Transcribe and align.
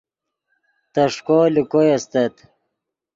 تݰکو 0.93 1.39
لے 1.53 1.63
کوئے 1.71 1.89
استت 1.95 2.35